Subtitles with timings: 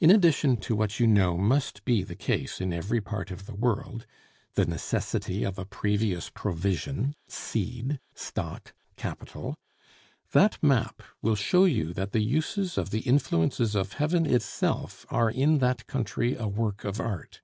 [0.00, 3.54] In addition to what you know must be the case in every part of the
[3.54, 4.04] world
[4.54, 9.54] (the necessity of a previous provision, seed, stock, capital)
[10.32, 15.30] that map will show you that the uses of the influences of heaven itself are
[15.30, 17.40] in that country a work of art.